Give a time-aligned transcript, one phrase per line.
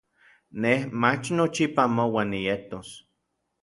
[0.63, 2.87] Nej, mach nochipa anmouan nietos.